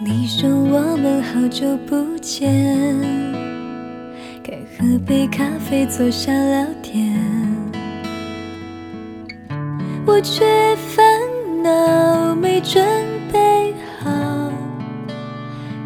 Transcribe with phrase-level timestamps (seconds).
[0.00, 2.50] 你说我们好久不见，
[4.42, 7.12] 该喝杯咖啡坐下聊天。
[10.04, 10.44] 我却
[10.76, 11.04] 烦
[11.62, 12.84] 恼没准
[13.32, 14.50] 备好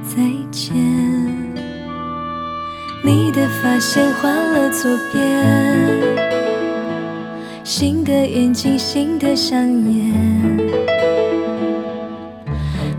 [0.03, 0.17] 再
[0.51, 0.75] 见。
[3.05, 5.23] 你的发线换了左边，
[7.63, 10.15] 新的眼睛，新的香烟。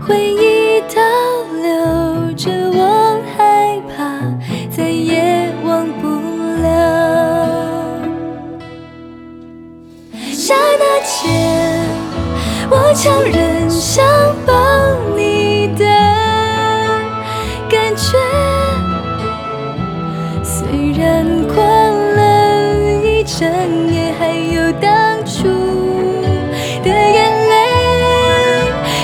[0.00, 0.47] 回忆
[13.00, 14.04] 强忍想
[14.44, 14.52] 抱
[15.16, 15.84] 你的
[17.70, 18.18] 感觉，
[20.42, 23.48] 虽然过了一整
[23.92, 25.46] 夜，还有当初
[26.82, 27.54] 的眼泪。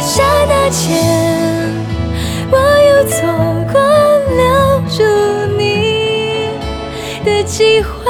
[0.00, 0.90] 刹那间，
[2.50, 3.14] 我又错
[3.72, 3.80] 过
[4.34, 4.42] 留
[4.88, 5.04] 住
[5.56, 5.62] 你
[7.24, 8.03] 的机会。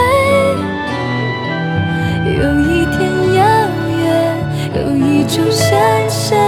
[5.26, 6.43] 就深深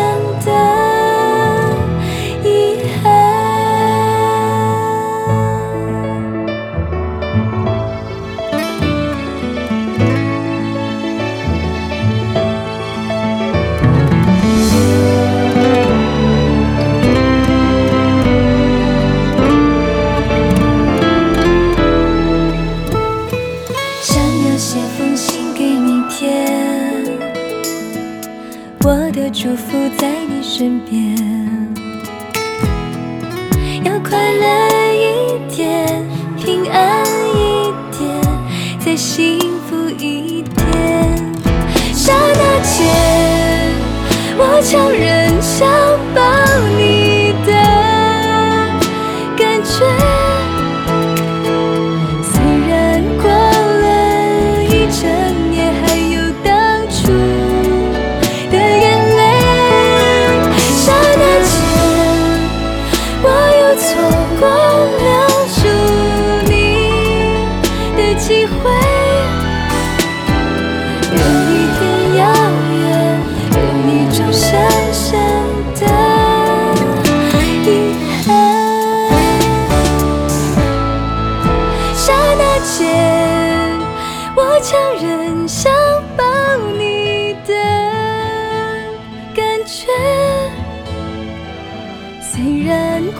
[28.89, 31.17] 我的祝福在你身边，
[33.83, 34.47] 要快乐
[34.95, 36.05] 一点，
[36.39, 37.05] 平安
[37.35, 38.23] 一点，
[38.79, 40.65] 再幸福一点。
[41.93, 42.87] 刹那间，
[44.39, 45.16] 我强忍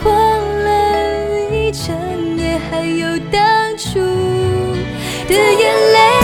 [0.03, 3.99] 过了一整夜，还有当初
[5.27, 6.16] 的眼泪。